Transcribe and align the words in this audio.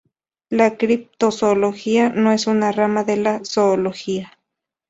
La 0.49 0.77
criptozoología 0.77 2.09
no 2.09 2.31
es 2.31 2.47
una 2.47 2.71
rama 2.71 3.03
de 3.03 3.17
la 3.17 3.45
zoología. 3.45 4.31